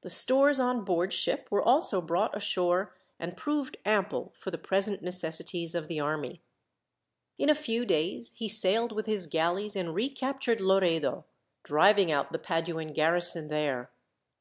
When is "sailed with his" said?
8.48-9.28